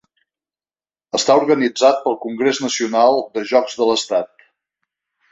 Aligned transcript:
Està 1.17 1.35
organitzat 1.41 1.99
pel 2.05 2.17
Congrés 2.23 2.61
Nacional 2.63 3.21
de 3.35 3.43
Jocs 3.53 3.77
de 3.83 3.87
l'Estat. 3.91 4.47